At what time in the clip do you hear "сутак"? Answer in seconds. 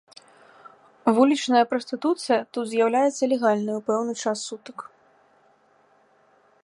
4.49-4.91